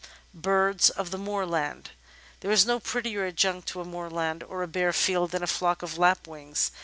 [0.33, 1.91] Birds of the Moorland
[2.39, 5.83] There is no prettier adjunct to a moorland, or a bare field, than a flock
[5.83, 6.71] of Lapwings.